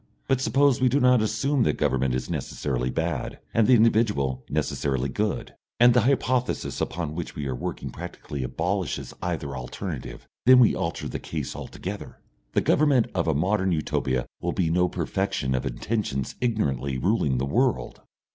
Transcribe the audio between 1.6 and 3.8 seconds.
that government is necessarily bad, and the